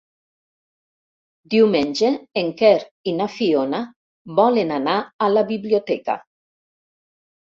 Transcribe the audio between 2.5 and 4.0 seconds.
Quer i na Fiona